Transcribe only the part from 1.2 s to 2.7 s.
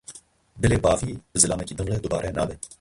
bi zilamekî din re dubare nabe.